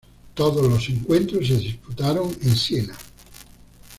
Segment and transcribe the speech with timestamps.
[0.33, 2.97] Todos los encuentros se disputaron en Siena.